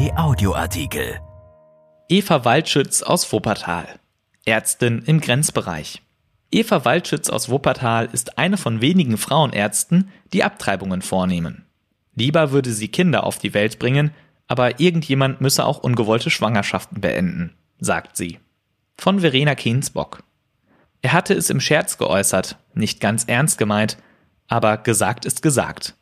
Kai 0.00 0.16
Audioartikel. 0.16 1.20
Eva 2.08 2.46
Waldschütz 2.46 3.02
aus 3.02 3.30
Wuppertal. 3.34 3.86
Ärztin 4.46 5.02
im 5.04 5.20
Grenzbereich. 5.20 6.00
Eva 6.50 6.86
Waldschütz 6.86 7.28
aus 7.28 7.50
Wuppertal 7.50 8.08
ist 8.10 8.38
eine 8.38 8.56
von 8.56 8.80
wenigen 8.80 9.18
Frauenärzten, 9.18 10.10
die 10.32 10.42
Abtreibungen 10.42 11.02
vornehmen. 11.02 11.66
Lieber 12.14 12.50
würde 12.50 12.72
sie 12.72 12.88
Kinder 12.88 13.24
auf 13.24 13.38
die 13.38 13.52
Welt 13.52 13.78
bringen, 13.78 14.12
aber 14.48 14.80
irgendjemand 14.80 15.42
müsse 15.42 15.66
auch 15.66 15.80
ungewollte 15.80 16.30
Schwangerschaften 16.30 17.02
beenden, 17.02 17.52
sagt 17.78 18.16
sie. 18.16 18.38
Von 18.96 19.20
Verena 19.20 19.54
Kehnsbock. 19.54 20.22
Er 21.02 21.12
hatte 21.12 21.34
es 21.34 21.50
im 21.50 21.60
Scherz 21.60 21.98
geäußert, 21.98 22.56
nicht 22.72 23.00
ganz 23.00 23.24
ernst 23.24 23.58
gemeint, 23.58 23.98
aber 24.48 24.78
gesagt 24.78 25.26
ist 25.26 25.42
gesagt. 25.42 25.94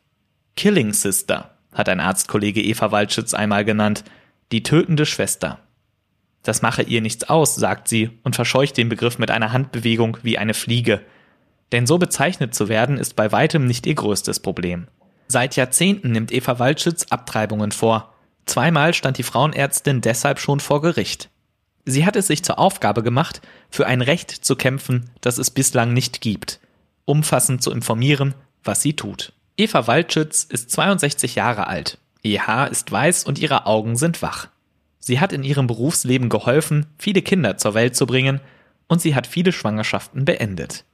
Killing 0.55 0.93
Sister 0.93 1.58
hat 1.73 1.89
ein 1.89 1.99
Arztkollege 1.99 2.61
Eva 2.61 2.91
Waldschütz 2.91 3.33
einmal 3.33 3.65
genannt, 3.65 4.03
die 4.51 4.63
tötende 4.63 5.05
Schwester. 5.05 5.59
Das 6.43 6.61
mache 6.61 6.83
ihr 6.83 7.01
nichts 7.01 7.29
aus, 7.29 7.55
sagt 7.55 7.87
sie 7.87 8.11
und 8.23 8.35
verscheucht 8.35 8.77
den 8.77 8.89
Begriff 8.89 9.19
mit 9.19 9.29
einer 9.31 9.51
Handbewegung 9.51 10.17
wie 10.23 10.37
eine 10.37 10.53
Fliege. 10.53 11.01
Denn 11.71 11.85
so 11.85 11.97
bezeichnet 11.97 12.55
zu 12.55 12.69
werden 12.69 12.97
ist 12.97 13.15
bei 13.15 13.31
weitem 13.31 13.65
nicht 13.65 13.85
ihr 13.85 13.95
größtes 13.95 14.39
Problem. 14.39 14.87
Seit 15.27 15.55
Jahrzehnten 15.55 16.11
nimmt 16.11 16.31
Eva 16.31 16.57
Waldschütz 16.57 17.05
Abtreibungen 17.09 17.71
vor. 17.71 18.13
Zweimal 18.45 18.95
stand 18.95 19.19
die 19.19 19.23
Frauenärztin 19.23 20.01
deshalb 20.01 20.39
schon 20.39 20.59
vor 20.59 20.81
Gericht. 20.81 21.29
Sie 21.85 22.05
hat 22.05 22.15
es 22.15 22.27
sich 22.27 22.43
zur 22.43 22.57
Aufgabe 22.57 23.03
gemacht, 23.03 23.41
für 23.69 23.85
ein 23.85 24.01
Recht 24.01 24.31
zu 24.31 24.55
kämpfen, 24.55 25.09
das 25.21 25.37
es 25.37 25.51
bislang 25.51 25.93
nicht 25.93 26.21
gibt, 26.21 26.59
umfassend 27.05 27.61
zu 27.61 27.71
informieren, 27.71 28.33
was 28.63 28.81
sie 28.81 28.95
tut. 28.95 29.33
Eva 29.59 29.87
Waldschütz 29.87 30.45
ist 30.45 30.71
62 30.71 31.35
Jahre 31.35 31.67
alt. 31.67 31.97
Ihr 32.21 32.47
Haar 32.47 32.71
ist 32.71 32.89
weiß 32.89 33.25
und 33.25 33.39
ihre 33.39 33.65
Augen 33.65 33.97
sind 33.97 34.21
wach. 34.21 34.47
Sie 34.99 35.19
hat 35.19 35.33
in 35.33 35.43
ihrem 35.43 35.67
Berufsleben 35.67 36.29
geholfen, 36.29 36.85
viele 36.97 37.21
Kinder 37.21 37.57
zur 37.57 37.73
Welt 37.73 37.93
zu 37.93 38.05
bringen 38.05 38.39
und 38.87 39.01
sie 39.01 39.15
hat 39.15 39.27
viele 39.27 39.51
Schwangerschaften 39.51 40.23
beendet. 40.23 40.85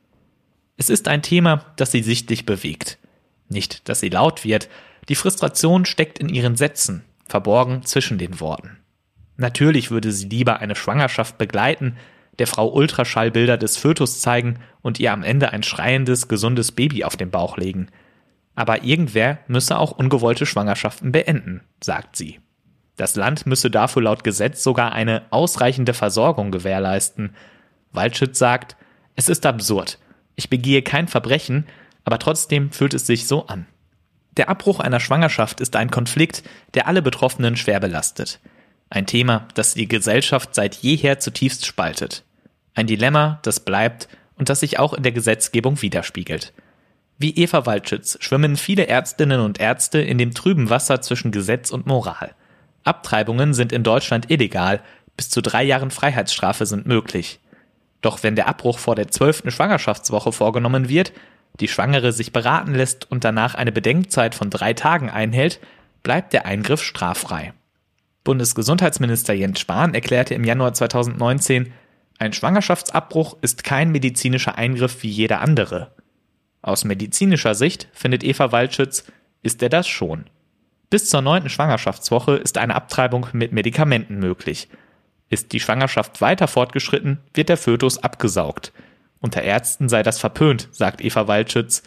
Es 0.77 0.89
ist 0.89 1.08
ein 1.08 1.21
Thema, 1.21 1.63
das 1.75 1.91
sie 1.91 2.02
sichtlich 2.02 2.47
bewegt. 2.47 2.97
Nicht, 3.49 3.88
dass 3.88 3.99
sie 3.99 4.09
laut 4.09 4.43
wird, 4.43 4.67
die 5.09 5.16
Frustration 5.16 5.86
steckt 5.86 6.17
in 6.17 6.30
ihren 6.30 6.55
Sätzen, 6.55 7.05
verborgen 7.27 7.83
zwischen 7.83 8.17
den 8.17 8.39
Worten. 8.39 8.80
Natürlich 9.38 9.91
würde 9.91 10.11
sie 10.11 10.27
lieber 10.27 10.59
eine 10.59 10.75
Schwangerschaft 10.75 11.38
begleiten, 11.38 11.97
der 12.39 12.47
Frau 12.47 12.73
Ultraschallbilder 12.73 13.58
des 13.58 13.77
Fötus 13.77 14.21
zeigen 14.21 14.58
und 14.81 14.99
ihr 14.99 15.13
am 15.13 15.21
Ende 15.21 15.53
ein 15.53 15.61
schreiendes, 15.61 16.27
gesundes 16.27 16.71
Baby 16.71 17.03
auf 17.03 17.16
den 17.16 17.30
Bauch 17.30 17.58
legen– 17.58 17.89
aber 18.56 18.84
irgendwer 18.84 19.39
müsse 19.48 19.78
auch 19.78 19.92
ungewollte 19.92 20.45
Schwangerschaften 20.45 21.11
beenden, 21.11 21.61
sagt 21.81 22.16
sie. 22.16 22.39
Das 22.95 23.16
Land 23.16 23.45
müsse 23.45 23.70
dafür 23.70 24.03
laut 24.03 24.23
Gesetz 24.23 24.64
sogar 24.64 24.94
eine 24.94 25.23
ausreichende 25.30 25.94
Versorgung 25.94 26.52
gewährleisten. 26.52 27.36
Waldschütz 27.92 28.39
sagt, 28.39 28.78
es 29.16 29.28
ist 29.28 29.45
absurd. 29.45 30.00
Ich 30.36 30.50
begehe 30.50 30.81
kein 30.81 31.08
Verbrechen, 31.08 31.66
aber 32.06 32.20
trotzdem 32.20 32.72
fühlt 32.72 32.94
es 32.94 33.06
sich 33.06 33.28
so 33.28 33.48
an. 33.48 33.66
Der 34.38 34.50
Abbruch 34.50 34.80
einer 34.80 35.00
Schwangerschaft 35.00 35.61
ist 35.61 35.76
ein 35.76 35.92
Konflikt, 35.92 36.44
der 36.73 36.88
alle 36.88 37.02
Betroffenen 37.02 37.56
schwer 37.56 37.80
belastet. 37.80 38.39
Ein 38.89 39.08
Thema, 39.08 39.48
das 39.56 39.73
die 39.73 39.88
Gesellschaft 39.88 40.53
seit 40.53 40.76
jeher 40.76 41.20
zutiefst 41.20 41.66
spaltet. 41.66 42.23
Ein 42.73 42.88
Dilemma, 42.88 43.39
das 43.44 43.61
bleibt 43.61 44.08
und 44.38 44.50
das 44.50 44.59
sich 44.59 44.80
auch 44.80 44.94
in 44.94 45.03
der 45.03 45.14
Gesetzgebung 45.14 45.81
widerspiegelt. 45.81 46.53
Wie 47.17 47.35
Eva 47.38 47.66
Waldschütz 47.66 48.17
schwimmen 48.19 48.58
viele 48.58 48.88
Ärztinnen 48.88 49.39
und 49.39 49.59
Ärzte 49.59 49.99
in 49.99 50.17
dem 50.17 50.33
trüben 50.33 50.69
Wasser 50.69 51.02
zwischen 51.02 51.31
Gesetz 51.31 51.71
und 51.71 51.85
Moral. 51.85 52.35
Abtreibungen 52.83 53.53
sind 53.53 53.71
in 53.71 53.83
Deutschland 53.83 54.30
illegal, 54.30 54.81
bis 55.16 55.30
zu 55.30 55.41
drei 55.41 55.63
Jahren 55.63 55.91
Freiheitsstrafe 55.91 56.66
sind 56.66 56.86
möglich. 56.86 57.39
Doch 58.02 58.21
wenn 58.21 58.36
der 58.36 58.48
Abbruch 58.48 58.80
vor 58.80 58.95
der 58.95 59.08
zwölften 59.08 59.49
Schwangerschaftswoche 59.49 60.33
vorgenommen 60.33 60.89
wird, 60.89 61.14
die 61.61 61.70
Schwangere 61.70 62.11
sich 62.11 62.33
beraten 62.33 62.76
lässt 62.76 63.09
und 63.09 63.23
danach 63.23 63.55
eine 63.55 63.71
Bedenkzeit 63.71 64.36
von 64.36 64.49
drei 64.49 64.73
Tagen 64.73 65.09
einhält, 65.09 65.59
bleibt 66.03 66.33
der 66.33 66.45
Eingriff 66.45 66.83
straffrei. 66.83 67.53
Bundesgesundheitsminister 68.26 69.33
Jens 69.33 69.61
Spahn 69.61 69.93
erklärte 69.93 70.33
im 70.33 70.43
Januar 70.43 70.73
2019, 70.73 71.71
ein 72.17 72.33
Schwangerschaftsabbruch 72.33 73.37
ist 73.42 73.64
kein 73.64 73.92
medizinischer 73.92 74.58
Eingriff 74.58 75.02
wie 75.03 75.09
jeder 75.09 75.42
andere. 75.42 75.95
Aus 76.65 76.83
medizinischer 76.83 77.53
Sicht, 77.53 77.87
findet 77.93 78.23
Eva 78.23 78.52
Waldschütz, 78.52 79.05
ist 79.43 79.61
er 79.61 79.70
das 79.70 79.87
schon. 79.87 80.26
Bis 80.89 81.08
zur 81.08 81.21
neunten 81.21 81.49
Schwangerschaftswoche 81.49 82.37
ist 82.37 82.58
eine 82.58 82.73
Abtreibung 82.73 83.27
mit 83.33 83.52
Medikamenten 83.52 84.17
möglich. 84.17 84.67
Ist 85.30 85.52
die 85.52 85.59
Schwangerschaft 85.59 86.21
weiter 86.21 86.48
fortgeschritten, 86.48 87.20
wird 87.36 87.49
der 87.49 87.58
Fötus 87.58 87.99
abgesaugt. 87.99 88.73
Unter 89.20 89.43
Ärzten 89.43 89.89
sei 89.89 90.02
das 90.02 90.17
verpönt, 90.17 90.67
sagt 90.71 91.02
Eva 91.02 91.27
Waldschütz. 91.27 91.83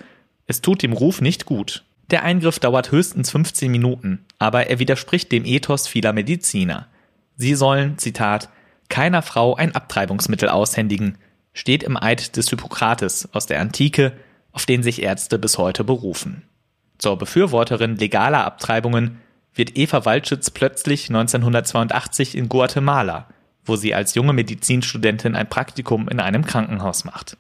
Es 0.47 0.61
tut 0.61 0.85
dem 0.85 0.93
Ruf 0.93 1.21
nicht 1.21 1.45
gut. 1.45 1.85
Der 2.13 2.23
Eingriff 2.23 2.61
dauert 2.61 2.93
höchstens 2.93 3.33
15 3.33 3.73
Minuten, 3.73 4.25
aber 4.39 4.69
er 4.69 4.79
widerspricht 4.79 5.33
dem 5.33 5.45
Ethos 5.45 5.89
vieler 5.89 6.13
Mediziner. 6.13 6.87
Sie 7.35 7.57
sollen, 7.57 7.99
Zitat, 7.99 8.49
keiner 8.89 9.23
Frau 9.23 9.57
ein 9.57 9.75
Abtreibungsmittel 9.75 10.49
aushändigen, 10.49 11.19
steht 11.53 11.83
im 11.83 11.97
Eid 12.01 12.37
des 12.37 12.49
Hippokrates 12.51 13.29
aus 13.33 13.47
der 13.47 13.61
Antike, 13.61 14.13
auf 14.53 14.67
den 14.67 14.83
sich 14.83 15.03
Ärzte 15.03 15.39
bis 15.39 15.59
heute 15.59 15.85
berufen. 15.85 16.43
Zur 16.99 17.17
Befürworterin 17.17 17.97
legaler 17.97 18.45
Abtreibungen 18.45 19.19
wird 19.55 19.77
Eva 19.77 20.05
Waldschütz 20.05 20.51
plötzlich 20.51 21.09
1982 21.09 22.37
in 22.37 22.49
Guatemala, 22.49 23.29
wo 23.65 23.77
sie 23.77 23.95
als 23.95 24.15
junge 24.15 24.33
Medizinstudentin 24.33 25.37
ein 25.37 25.49
Praktikum 25.49 26.09
in 26.09 26.21
einem 26.21 26.45
Krankenhaus 26.45 27.05
macht. 27.05 27.37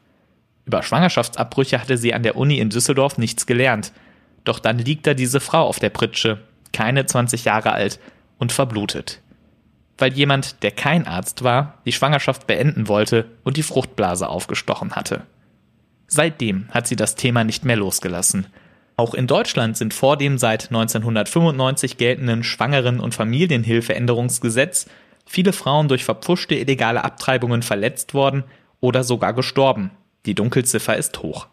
Über 0.64 0.82
Schwangerschaftsabbrüche 0.82 1.80
hatte 1.80 1.96
sie 1.96 2.12
an 2.12 2.22
der 2.22 2.36
Uni 2.36 2.58
in 2.58 2.70
Düsseldorf 2.70 3.18
nichts 3.18 3.46
gelernt, 3.46 3.92
doch 4.44 4.58
dann 4.58 4.78
liegt 4.78 5.06
da 5.06 5.14
diese 5.14 5.40
Frau 5.40 5.66
auf 5.66 5.78
der 5.78 5.90
Pritsche, 5.90 6.40
keine 6.72 7.06
20 7.06 7.44
Jahre 7.44 7.72
alt 7.72 7.98
und 8.38 8.52
verblutet. 8.52 9.20
Weil 9.96 10.12
jemand, 10.12 10.62
der 10.62 10.70
kein 10.70 11.06
Arzt 11.06 11.42
war, 11.42 11.78
die 11.84 11.92
Schwangerschaft 11.92 12.46
beenden 12.46 12.88
wollte 12.88 13.26
und 13.42 13.56
die 13.56 13.62
Fruchtblase 13.62 14.28
aufgestochen 14.28 14.94
hatte. 14.94 15.22
Seitdem 16.08 16.66
hat 16.70 16.86
sie 16.86 16.96
das 16.96 17.14
Thema 17.14 17.44
nicht 17.44 17.64
mehr 17.64 17.76
losgelassen. 17.76 18.46
Auch 18.96 19.14
in 19.14 19.28
Deutschland 19.28 19.76
sind 19.76 19.94
vor 19.94 20.16
dem 20.16 20.38
seit 20.38 20.70
1995 20.70 21.98
geltenden 21.98 22.42
Schwangeren- 22.42 22.98
und 22.98 23.14
Familienhilfeänderungsgesetz 23.14 24.86
viele 25.26 25.52
Frauen 25.52 25.86
durch 25.86 26.04
verpfuschte 26.04 26.54
illegale 26.56 27.04
Abtreibungen 27.04 27.62
verletzt 27.62 28.14
worden 28.14 28.44
oder 28.80 29.04
sogar 29.04 29.34
gestorben. 29.34 29.90
Die 30.26 30.34
Dunkelziffer 30.34 30.96
ist 30.96 31.22
hoch. 31.22 31.46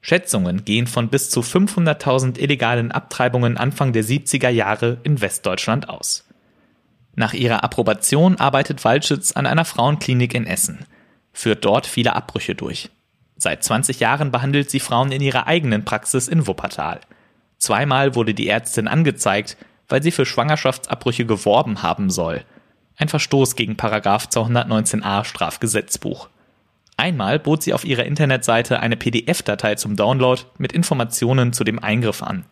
Schätzungen 0.00 0.64
gehen 0.64 0.86
von 0.86 1.08
bis 1.08 1.30
zu 1.30 1.40
500.000 1.40 2.38
illegalen 2.38 2.92
Abtreibungen 2.92 3.56
Anfang 3.56 3.92
der 3.92 4.04
70er 4.04 4.50
Jahre 4.50 4.98
in 5.02 5.20
Westdeutschland 5.20 5.88
aus. 5.88 6.24
Nach 7.16 7.34
ihrer 7.34 7.64
Approbation 7.64 8.36
arbeitet 8.36 8.84
Waldschütz 8.84 9.32
an 9.32 9.46
einer 9.46 9.64
Frauenklinik 9.64 10.32
in 10.34 10.46
Essen, 10.46 10.84
führt 11.32 11.64
dort 11.64 11.86
viele 11.86 12.14
Abbrüche 12.14 12.54
durch. 12.54 12.90
Seit 13.36 13.62
20 13.62 14.00
Jahren 14.00 14.30
behandelt 14.30 14.70
sie 14.70 14.80
Frauen 14.80 15.12
in 15.12 15.20
ihrer 15.20 15.46
eigenen 15.46 15.84
Praxis 15.84 16.28
in 16.28 16.46
Wuppertal. 16.46 17.00
Zweimal 17.58 18.14
wurde 18.14 18.34
die 18.34 18.48
Ärztin 18.48 18.88
angezeigt, 18.88 19.56
weil 19.88 20.02
sie 20.02 20.10
für 20.10 20.26
Schwangerschaftsabbrüche 20.26 21.26
geworben 21.26 21.82
haben 21.82 22.10
soll. 22.10 22.44
Ein 22.96 23.08
Verstoß 23.08 23.56
gegen 23.56 23.76
Paragraf 23.76 24.26
219a 24.26 25.24
Strafgesetzbuch. 25.24 26.28
Einmal 26.96 27.38
bot 27.38 27.62
sie 27.62 27.74
auf 27.74 27.84
ihrer 27.84 28.04
Internetseite 28.04 28.80
eine 28.80 28.96
PDF-Datei 28.96 29.74
zum 29.74 29.96
Download 29.96 30.40
mit 30.56 30.72
Informationen 30.72 31.52
zu 31.52 31.62
dem 31.62 31.78
Eingriff 31.78 32.22
an. 32.22 32.46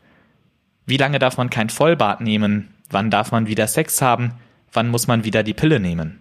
Wie 0.84 0.98
lange 0.98 1.18
darf 1.18 1.38
man 1.38 1.48
kein 1.48 1.70
Vollbad 1.70 2.20
nehmen? 2.20 2.74
Wann 2.90 3.10
darf 3.10 3.32
man 3.32 3.46
wieder 3.46 3.66
Sex 3.66 4.02
haben? 4.02 4.34
Wann 4.70 4.88
muss 4.88 5.06
man 5.06 5.24
wieder 5.24 5.42
die 5.42 5.54
Pille 5.54 5.80
nehmen? 5.80 6.20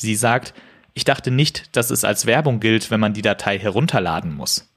Sie 0.00 0.14
sagt, 0.14 0.54
ich 0.98 1.04
dachte 1.04 1.30
nicht, 1.30 1.76
dass 1.76 1.92
es 1.92 2.02
als 2.02 2.26
Werbung 2.26 2.58
gilt, 2.58 2.90
wenn 2.90 2.98
man 2.98 3.12
die 3.12 3.22
Datei 3.22 3.56
herunterladen 3.56 4.34
muss. 4.34 4.68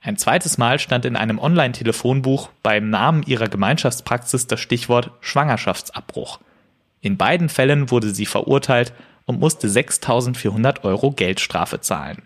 Ein 0.00 0.16
zweites 0.16 0.58
Mal 0.58 0.80
stand 0.80 1.04
in 1.04 1.14
einem 1.14 1.38
Online-Telefonbuch 1.38 2.50
beim 2.64 2.90
Namen 2.90 3.22
ihrer 3.22 3.46
Gemeinschaftspraxis 3.46 4.48
das 4.48 4.58
Stichwort 4.58 5.12
Schwangerschaftsabbruch. 5.20 6.40
In 7.02 7.16
beiden 7.16 7.48
Fällen 7.48 7.92
wurde 7.92 8.10
sie 8.10 8.26
verurteilt 8.26 8.92
und 9.26 9.38
musste 9.38 9.68
6.400 9.68 10.82
Euro 10.82 11.12
Geldstrafe 11.12 11.80
zahlen. 11.80 12.22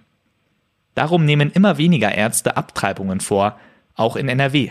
Darum 0.94 1.26
nehmen 1.26 1.50
immer 1.50 1.76
weniger 1.76 2.14
Ärzte 2.14 2.56
Abtreibungen 2.56 3.20
vor, 3.20 3.60
auch 3.94 4.16
in 4.16 4.30
NRW. 4.30 4.70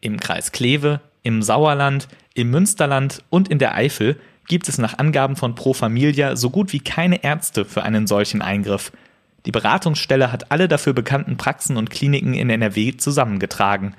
Im 0.00 0.18
Kreis 0.18 0.52
Kleve, 0.52 1.02
im 1.22 1.42
Sauerland, 1.42 2.08
im 2.32 2.48
Münsterland 2.48 3.22
und 3.28 3.48
in 3.48 3.58
der 3.58 3.74
Eifel 3.74 4.18
gibt 4.48 4.68
es 4.68 4.78
nach 4.78 4.98
Angaben 4.98 5.36
von 5.36 5.54
Pro 5.54 5.74
Familia 5.74 6.34
so 6.34 6.50
gut 6.50 6.72
wie 6.72 6.80
keine 6.80 7.22
Ärzte 7.22 7.64
für 7.64 7.82
einen 7.82 8.06
solchen 8.06 8.42
Eingriff. 8.42 8.92
Die 9.46 9.52
Beratungsstelle 9.52 10.32
hat 10.32 10.50
alle 10.50 10.68
dafür 10.68 10.94
bekannten 10.94 11.36
Praxen 11.36 11.76
und 11.76 11.90
Kliniken 11.90 12.34
in 12.34 12.50
NRW 12.50 12.96
zusammengetragen. 12.96 13.94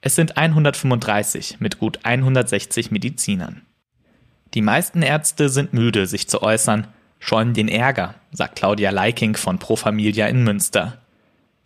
Es 0.00 0.16
sind 0.16 0.36
135 0.36 1.60
mit 1.60 1.78
gut 1.78 2.00
160 2.02 2.90
Medizinern. 2.90 3.62
Die 4.52 4.62
meisten 4.62 5.02
Ärzte 5.02 5.48
sind 5.48 5.72
müde, 5.72 6.06
sich 6.06 6.28
zu 6.28 6.42
äußern, 6.42 6.86
scheuen 7.18 7.54
den 7.54 7.68
Ärger, 7.68 8.14
sagt 8.30 8.56
Claudia 8.56 8.90
Leiking 8.90 9.36
von 9.36 9.58
Pro 9.58 9.76
Familia 9.76 10.26
in 10.26 10.44
Münster. 10.44 10.98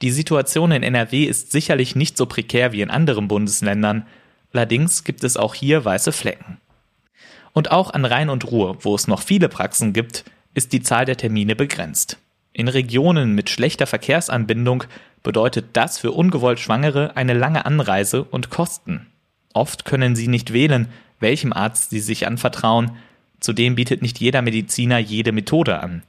Die 0.00 0.12
Situation 0.12 0.70
in 0.70 0.82
NRW 0.82 1.24
ist 1.24 1.50
sicherlich 1.50 1.96
nicht 1.96 2.16
so 2.16 2.26
prekär 2.26 2.72
wie 2.72 2.82
in 2.82 2.90
anderen 2.90 3.26
Bundesländern, 3.26 4.06
allerdings 4.52 5.02
gibt 5.02 5.24
es 5.24 5.36
auch 5.36 5.54
hier 5.54 5.84
weiße 5.84 6.12
Flecken. 6.12 6.58
Und 7.58 7.72
auch 7.72 7.90
an 7.90 8.04
Rhein 8.04 8.30
und 8.30 8.52
Ruhr, 8.52 8.76
wo 8.84 8.94
es 8.94 9.08
noch 9.08 9.20
viele 9.20 9.48
Praxen 9.48 9.92
gibt, 9.92 10.24
ist 10.54 10.72
die 10.72 10.80
Zahl 10.80 11.06
der 11.06 11.16
Termine 11.16 11.56
begrenzt. 11.56 12.16
In 12.52 12.68
Regionen 12.68 13.34
mit 13.34 13.50
schlechter 13.50 13.88
Verkehrsanbindung 13.88 14.84
bedeutet 15.24 15.70
das 15.72 15.98
für 15.98 16.12
ungewollt 16.12 16.60
Schwangere 16.60 17.16
eine 17.16 17.34
lange 17.34 17.66
Anreise 17.66 18.22
und 18.22 18.50
Kosten. 18.50 19.08
Oft 19.54 19.84
können 19.84 20.14
sie 20.14 20.28
nicht 20.28 20.52
wählen, 20.52 20.86
welchem 21.18 21.52
Arzt 21.52 21.90
sie 21.90 21.98
sich 21.98 22.28
anvertrauen, 22.28 22.92
zudem 23.40 23.74
bietet 23.74 24.02
nicht 24.02 24.20
jeder 24.20 24.40
Mediziner 24.40 24.98
jede 24.98 25.32
Methode 25.32 25.80
an. 25.80 26.04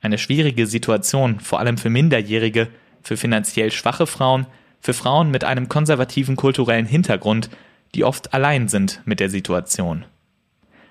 Eine 0.00 0.16
schwierige 0.16 0.66
Situation, 0.66 1.40
vor 1.40 1.60
allem 1.60 1.76
für 1.76 1.90
Minderjährige, 1.90 2.68
für 3.02 3.18
finanziell 3.18 3.70
schwache 3.70 4.06
Frauen, 4.06 4.46
für 4.80 4.94
Frauen 4.94 5.30
mit 5.30 5.44
einem 5.44 5.68
konservativen 5.68 6.36
kulturellen 6.36 6.86
Hintergrund, 6.86 7.50
die 7.94 8.04
oft 8.04 8.32
allein 8.32 8.68
sind 8.68 9.02
mit 9.04 9.20
der 9.20 9.28
Situation. 9.28 10.06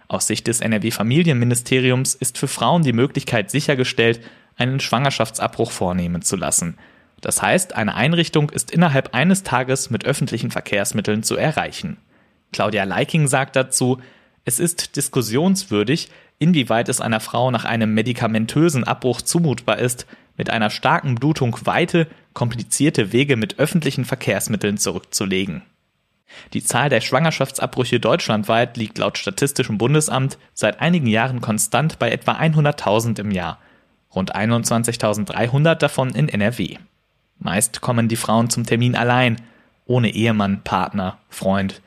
Aus 0.08 0.28
Sicht 0.28 0.48
des 0.48 0.62
NRW-Familienministeriums 0.62 2.16
ist 2.16 2.38
für 2.38 2.48
Frauen 2.48 2.84
die 2.84 2.94
Möglichkeit 2.94 3.50
sichergestellt, 3.50 4.22
einen 4.56 4.80
Schwangerschaftsabbruch 4.80 5.72
vornehmen 5.72 6.22
zu 6.22 6.36
lassen. 6.36 6.78
Das 7.22 7.42
heißt, 7.42 7.76
eine 7.76 7.96
Einrichtung 7.96 8.50
ist 8.50 8.72
innerhalb 8.72 9.16
eines 9.16 9.44
Tages 9.44 9.90
mit 9.90 10.06
öffentlichen 10.06 10.52
Verkehrsmitteln 10.52 11.24
zu 11.24 11.36
erreichen. 11.36 11.98
Claudia 12.52 12.84
Leiking 12.84 13.28
sagt 13.28 13.56
dazu, 13.56 14.00
es 14.46 14.60
ist 14.60 14.96
diskussionswürdig, 14.96 16.10
inwieweit 16.38 16.88
es 16.88 17.02
einer 17.02 17.20
Frau 17.20 17.50
nach 17.50 17.66
einem 17.66 17.94
medikamentösen 17.94 18.84
Abbruch 18.84 19.22
zumutbar 19.22 19.80
ist, 19.80 20.06
mit 20.38 20.50
einer 20.50 20.70
starken 20.70 21.16
Blutung 21.16 21.58
weite, 21.64 22.08
komplizierte 22.34 23.12
Wege 23.12 23.38
mit 23.38 23.58
öffentlichen 23.58 24.06
Verkehrsmitteln 24.06 24.78
zurückzulegen. 24.78 25.64
Die 26.54 26.64
Zahl 26.64 26.90
der 26.90 27.02
Schwangerschaftsabbrüche 27.02 28.00
deutschlandweit 28.00 28.78
liegt 28.78 28.98
laut 28.98 29.18
Statistischem 29.18 29.78
Bundesamt 29.78 30.38
seit 30.54 30.80
einigen 30.80 31.08
Jahren 31.08 31.42
konstant 31.42 32.00
bei 32.00 32.12
etwa 32.12 32.34
100.000 32.34 33.20
im 33.20 33.32
Jahr, 33.32 33.60
rund 34.14 34.36
21.300 34.36 35.76
davon 35.76 36.10
in 36.12 36.30
NRW. 36.30 36.78
Meist 37.40 37.82
kommen 37.82 38.08
die 38.08 38.16
Frauen 38.16 38.50
zum 38.50 38.66
Termin 38.66 38.96
allein, 38.96 39.42
ohne 39.86 40.10
Ehemann, 40.10 40.64
Partner, 40.64 41.18
Freund. 41.30 41.82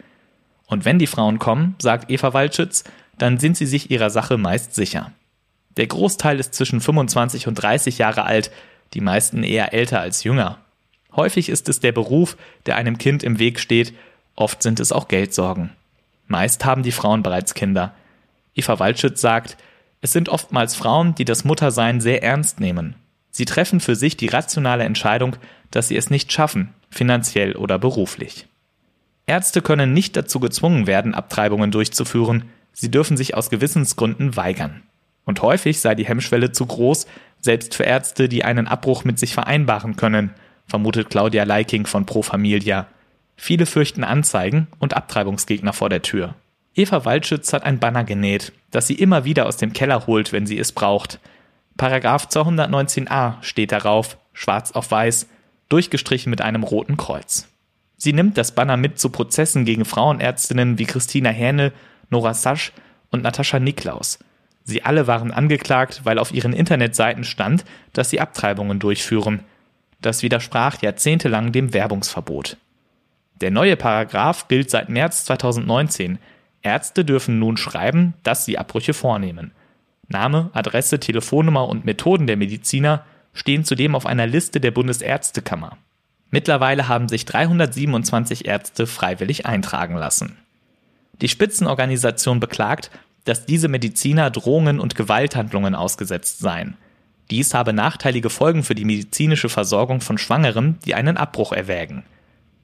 Und 0.66 0.84
wenn 0.84 0.98
die 0.98 1.06
Frauen 1.06 1.38
kommen, 1.38 1.74
sagt 1.78 2.10
Eva 2.10 2.34
Waldschütz, 2.34 2.84
dann 3.16 3.38
sind 3.38 3.56
sie 3.56 3.66
sich 3.66 3.90
ihrer 3.90 4.10
Sache 4.10 4.36
meist 4.36 4.74
sicher. 4.74 5.12
Der 5.76 5.86
Großteil 5.86 6.38
ist 6.38 6.54
zwischen 6.54 6.80
25 6.80 7.48
und 7.48 7.54
30 7.54 7.98
Jahre 7.98 8.24
alt, 8.24 8.50
die 8.94 9.00
meisten 9.00 9.42
eher 9.42 9.72
älter 9.72 10.00
als 10.00 10.24
jünger. 10.24 10.58
Häufig 11.16 11.48
ist 11.48 11.68
es 11.68 11.80
der 11.80 11.92
Beruf, 11.92 12.36
der 12.66 12.76
einem 12.76 12.98
Kind 12.98 13.22
im 13.22 13.38
Weg 13.38 13.58
steht, 13.58 13.94
oft 14.38 14.62
sind 14.62 14.80
es 14.80 14.92
auch 14.92 15.08
Geldsorgen. 15.08 15.70
Meist 16.26 16.64
haben 16.64 16.82
die 16.82 16.92
Frauen 16.92 17.22
bereits 17.22 17.54
Kinder. 17.54 17.94
Eva 18.54 18.78
Waldschütz 18.78 19.20
sagt, 19.20 19.56
es 20.00 20.12
sind 20.12 20.28
oftmals 20.28 20.76
Frauen, 20.76 21.14
die 21.14 21.24
das 21.24 21.44
Muttersein 21.44 22.00
sehr 22.00 22.22
ernst 22.22 22.60
nehmen. 22.60 22.94
Sie 23.30 23.44
treffen 23.44 23.80
für 23.80 23.96
sich 23.96 24.16
die 24.16 24.28
rationale 24.28 24.84
Entscheidung, 24.84 25.36
dass 25.70 25.88
sie 25.88 25.96
es 25.96 26.10
nicht 26.10 26.32
schaffen, 26.32 26.74
finanziell 26.90 27.56
oder 27.56 27.78
beruflich. 27.78 28.46
Ärzte 29.26 29.60
können 29.60 29.92
nicht 29.92 30.16
dazu 30.16 30.40
gezwungen 30.40 30.86
werden, 30.86 31.14
Abtreibungen 31.14 31.70
durchzuführen, 31.70 32.44
sie 32.72 32.90
dürfen 32.90 33.16
sich 33.16 33.34
aus 33.34 33.50
Gewissensgründen 33.50 34.36
weigern. 34.36 34.82
Und 35.24 35.42
häufig 35.42 35.80
sei 35.80 35.94
die 35.94 36.06
Hemmschwelle 36.06 36.52
zu 36.52 36.64
groß, 36.64 37.06
selbst 37.40 37.74
für 37.74 37.82
Ärzte, 37.82 38.28
die 38.28 38.44
einen 38.44 38.66
Abbruch 38.66 39.04
mit 39.04 39.18
sich 39.18 39.34
vereinbaren 39.34 39.96
können, 39.96 40.30
vermutet 40.66 41.10
Claudia 41.10 41.44
Leiking 41.44 41.86
von 41.86 42.06
Pro 42.06 42.22
Familia. 42.22 42.86
Viele 43.40 43.66
fürchten 43.66 44.02
Anzeigen 44.02 44.66
und 44.80 44.94
Abtreibungsgegner 44.94 45.72
vor 45.72 45.88
der 45.88 46.02
Tür. 46.02 46.34
Eva 46.74 47.04
Waldschütz 47.04 47.52
hat 47.52 47.62
ein 47.62 47.78
Banner 47.78 48.02
genäht, 48.02 48.52
das 48.72 48.88
sie 48.88 48.94
immer 48.94 49.24
wieder 49.24 49.46
aus 49.46 49.56
dem 49.56 49.72
Keller 49.72 50.06
holt, 50.06 50.32
wenn 50.32 50.44
sie 50.44 50.58
es 50.58 50.72
braucht. 50.72 51.20
Paragraph 51.76 52.26
219a 52.26 53.34
steht 53.40 53.70
darauf, 53.70 54.18
schwarz 54.32 54.72
auf 54.72 54.90
weiß, 54.90 55.28
durchgestrichen 55.68 56.30
mit 56.30 56.40
einem 56.40 56.64
roten 56.64 56.96
Kreuz. 56.96 57.48
Sie 57.96 58.12
nimmt 58.12 58.36
das 58.36 58.52
Banner 58.52 58.76
mit 58.76 58.98
zu 58.98 59.08
Prozessen 59.08 59.64
gegen 59.64 59.84
Frauenärztinnen 59.84 60.78
wie 60.78 60.86
Christina 60.86 61.30
Hähnel, 61.30 61.72
Nora 62.10 62.34
Sasch 62.34 62.72
und 63.10 63.22
Natascha 63.22 63.60
Niklaus. 63.60 64.18
Sie 64.64 64.82
alle 64.82 65.06
waren 65.06 65.30
angeklagt, 65.30 66.00
weil 66.04 66.18
auf 66.18 66.34
ihren 66.34 66.52
Internetseiten 66.52 67.24
stand, 67.24 67.64
dass 67.92 68.10
sie 68.10 68.20
Abtreibungen 68.20 68.80
durchführen. 68.80 69.44
Das 70.00 70.22
widersprach 70.22 70.82
jahrzehntelang 70.82 71.52
dem 71.52 71.72
Werbungsverbot. 71.72 72.56
Der 73.40 73.50
neue 73.50 73.76
Paragraph 73.76 74.48
gilt 74.48 74.70
seit 74.70 74.88
März 74.88 75.24
2019. 75.26 76.18
Ärzte 76.62 77.04
dürfen 77.04 77.38
nun 77.38 77.56
schreiben, 77.56 78.14
dass 78.22 78.44
sie 78.44 78.58
Abbrüche 78.58 78.94
vornehmen. 78.94 79.52
Name, 80.08 80.50
Adresse, 80.54 80.98
Telefonnummer 80.98 81.68
und 81.68 81.84
Methoden 81.84 82.26
der 82.26 82.36
Mediziner 82.36 83.04
stehen 83.32 83.64
zudem 83.64 83.94
auf 83.94 84.06
einer 84.06 84.26
Liste 84.26 84.60
der 84.60 84.70
Bundesärztekammer. 84.70 85.76
Mittlerweile 86.30 86.88
haben 86.88 87.08
sich 87.08 87.24
327 87.24 88.46
Ärzte 88.46 88.86
freiwillig 88.86 89.46
eintragen 89.46 89.96
lassen. 89.96 90.36
Die 91.20 91.28
Spitzenorganisation 91.28 92.40
beklagt, 92.40 92.90
dass 93.24 93.46
diese 93.46 93.68
Mediziner 93.68 94.30
Drohungen 94.30 94.80
und 94.80 94.94
Gewalthandlungen 94.94 95.74
ausgesetzt 95.74 96.40
seien. 96.40 96.76
Dies 97.30 97.54
habe 97.54 97.72
nachteilige 97.72 98.30
Folgen 98.30 98.62
für 98.62 98.74
die 98.74 98.86
medizinische 98.86 99.48
Versorgung 99.48 100.00
von 100.00 100.18
Schwangeren, 100.18 100.78
die 100.86 100.94
einen 100.94 101.16
Abbruch 101.16 101.52
erwägen. 101.52 102.04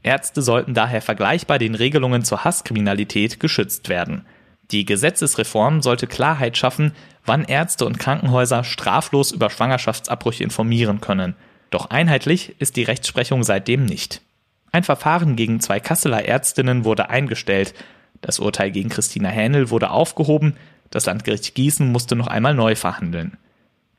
Ärzte 0.04 0.42
sollten 0.42 0.74
daher 0.74 1.02
vergleichbar 1.02 1.58
den 1.58 1.74
Regelungen 1.74 2.24
zur 2.24 2.44
Hasskriminalität 2.44 3.40
geschützt 3.40 3.88
werden. 3.88 4.24
Die 4.70 4.84
Gesetzesreform 4.84 5.82
sollte 5.82 6.06
Klarheit 6.06 6.56
schaffen, 6.56 6.92
wann 7.24 7.44
Ärzte 7.44 7.86
und 7.86 7.98
Krankenhäuser 7.98 8.64
straflos 8.64 9.32
über 9.32 9.50
Schwangerschaftsabbrüche 9.50 10.44
informieren 10.44 11.00
können. 11.00 11.34
Doch 11.70 11.90
einheitlich 11.90 12.54
ist 12.58 12.76
die 12.76 12.84
Rechtsprechung 12.84 13.42
seitdem 13.42 13.84
nicht. 13.84 14.20
Ein 14.72 14.84
Verfahren 14.84 15.36
gegen 15.36 15.60
zwei 15.60 15.80
Kasseler 15.80 16.24
Ärztinnen 16.24 16.84
wurde 16.84 17.10
eingestellt. 17.10 17.74
Das 18.20 18.38
Urteil 18.38 18.70
gegen 18.70 18.88
Christina 18.90 19.28
Hähnel 19.28 19.70
wurde 19.70 19.90
aufgehoben. 19.90 20.56
Das 20.90 21.06
Landgericht 21.06 21.54
Gießen 21.54 21.90
musste 21.90 22.16
noch 22.16 22.26
einmal 22.26 22.54
neu 22.54 22.74
verhandeln. 22.74 23.36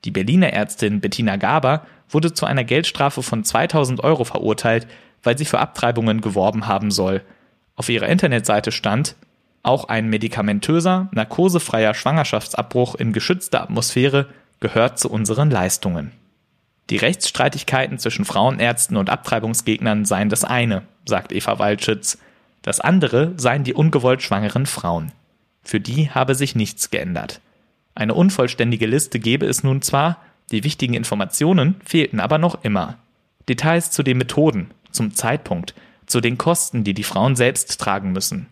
Die 0.04 0.12
Berliner 0.12 0.54
Ärztin 0.54 1.02
Bettina 1.02 1.36
Gaber 1.38 1.86
wurde 2.10 2.34
zu 2.34 2.46
einer 2.46 2.64
Geldstrafe 2.64 3.24
von 3.24 3.44
2000 3.44 4.04
Euro 4.04 4.24
verurteilt, 4.24 4.88
weil 5.26 5.38
sie 5.38 5.46
für 5.46 5.60
Abtreibungen 5.60 6.22
geworben 6.22 6.68
haben 6.68 6.92
soll. 6.92 7.22
Auf 7.76 7.90
ihrer 7.90 8.08
Internetseite 8.08 8.72
stand, 8.72 9.16
auch 9.64 9.86
ein 9.86 10.10
medikamentöser, 10.10 11.10
narkosefreier 11.12 11.94
Schwangerschaftsabbruch 11.94 12.96
in 12.96 13.14
geschützter 13.14 13.64
Atmosphäre 13.64 14.28
gehört 14.60 15.00
zu 15.00 15.10
unseren 15.10 15.50
Leistungen. 15.50 16.12
Die 16.92 16.98
Rechtsstreitigkeiten 16.98 17.98
zwischen 17.98 18.26
Frauenärzten 18.26 18.96
und 18.96 19.10
Abtreibungsgegnern 19.10 20.06
seien 20.06 20.30
das 20.30 20.44
eine, 20.44 20.84
sagt 21.06 21.32
Eva 21.32 21.58
Waldschütz. 21.58 22.20
Das 22.62 22.80
andere 22.80 23.34
seien 23.38 23.64
die 23.64 23.74
ungewollt 23.74 24.22
schwangeren 24.22 24.68
Frauen. 24.68 25.12
Für 25.64 25.80
die 25.80 26.12
habe 26.12 26.36
sich 26.36 26.56
nichts 26.56 26.92
geändert. 26.92 27.42
Eine 27.96 28.14
unvollständige 28.14 28.86
Liste 28.86 29.20
gebe 29.20 29.48
es 29.48 29.64
nun 29.64 29.82
zwar, 29.82 30.18
die 30.52 30.64
wichtigen 30.64 30.94
Informationen 30.94 31.76
fehlten 31.84 32.20
aber 32.20 32.38
noch 32.38 32.64
immer. 32.64 33.00
Details 33.50 33.90
zu 33.90 34.04
den 34.04 34.20
Methoden, 34.20 34.70
zum 34.96 35.14
Zeitpunkt, 35.14 35.76
zu 36.08 36.22
den 36.22 36.38
Kosten, 36.38 36.84
die 36.84 36.94
die 36.94 37.04
Frauen 37.04 37.36
selbst 37.36 37.80
tragen 37.80 38.12
müssen. 38.12 38.48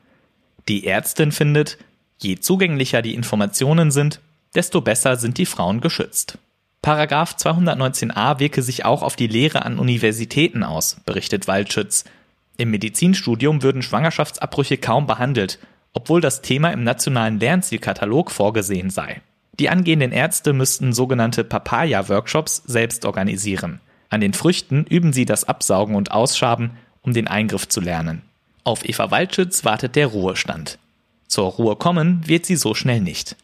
Die 0.68 0.86
Ärztin 0.86 1.32
findet, 1.32 1.78
je 2.20 2.38
zugänglicher 2.38 3.02
die 3.02 3.16
Informationen 3.16 3.92
sind, 3.92 4.22
desto 4.56 4.82
besser 4.82 5.16
sind 5.16 5.38
die 5.38 5.46
Frauen 5.46 5.82
geschützt. 5.82 6.38
Paragraph 6.82 7.36
219a 7.38 8.40
wirke 8.40 8.62
sich 8.62 8.86
auch 8.86 9.04
auf 9.04 9.16
die 9.16 9.28
Lehre 9.28 9.66
an 9.66 9.80
Universitäten 9.80 10.64
aus, 10.64 10.98
berichtet 11.06 11.48
Waldschütz. 11.48 12.04
Im 12.58 12.72
Medizinstudium 12.72 13.64
würden 13.64 13.82
Schwangerschaftsabbrüche 13.82 14.78
kaum 14.78 15.08
behandelt, 15.08 15.60
obwohl 15.94 16.22
das 16.22 16.42
Thema 16.42 16.72
im 16.72 16.84
nationalen 16.84 17.40
Lernzielkatalog 17.40 18.32
vorgesehen 18.32 18.90
sei. 18.90 19.22
Die 19.60 19.70
angehenden 19.70 20.12
Ärzte 20.12 20.52
müssten 20.52 20.94
sogenannte 20.94 21.44
Papaya-Workshops 21.44 22.64
selbst 22.66 23.06
organisieren. 23.06 23.80
An 24.14 24.22
den 24.22 24.34
Früchten 24.34 24.86
üben 24.86 25.12
sie 25.12 25.26
das 25.26 25.46
Absaugen 25.46 25.96
und 25.96 26.12
Ausschaben, 26.12 26.78
um 27.02 27.14
den 27.14 27.28
Eingriff 27.28 27.68
zu 27.68 27.82
lernen. 27.82 28.22
Auf 28.64 28.88
Eva 28.88 29.10
Waldschütz 29.10 29.66
wartet 29.66 29.96
der 29.96 30.06
Ruhestand. 30.06 30.78
Zur 31.26 31.46
Ruhe 31.46 31.76
kommen 31.76 32.22
wird 32.28 32.46
sie 32.46 32.56
so 32.56 32.76
schnell 32.76 33.02
nicht. 33.02 33.36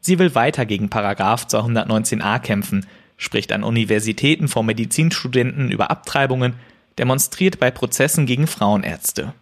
Sie 0.00 0.18
will 0.18 0.34
weiter 0.34 0.66
gegen 0.66 0.90
Paragraph 0.90 1.46
219a 1.46 2.40
kämpfen, 2.40 2.84
spricht 3.16 3.52
an 3.52 3.64
Universitäten 3.64 4.48
vor 4.48 4.64
Medizinstudenten 4.64 5.70
über 5.70 5.90
Abtreibungen, 5.90 6.56
demonstriert 6.98 7.58
bei 7.58 7.70
Prozessen 7.70 8.26
gegen 8.26 8.46
Frauenärzte, 8.46 9.32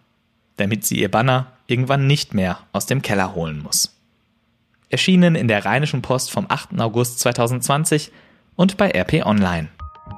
damit 0.55 0.85
sie 0.85 1.01
ihr 1.01 1.11
Banner 1.11 1.51
irgendwann 1.67 2.07
nicht 2.07 2.33
mehr 2.33 2.59
aus 2.71 2.85
dem 2.85 3.01
Keller 3.01 3.35
holen 3.35 3.61
muss. 3.61 3.93
erschienen 4.87 5.35
in 5.35 5.49
der 5.49 5.65
Rheinischen 5.65 6.01
Post 6.01 6.31
vom 6.31 6.45
8. 6.47 6.79
August 6.79 7.19
2020 7.19 8.09
und 8.55 8.77
bei 8.77 8.89
RP 8.89 9.25
Online. 9.25 9.67